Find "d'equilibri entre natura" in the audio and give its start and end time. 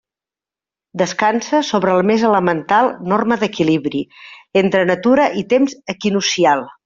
3.45-5.29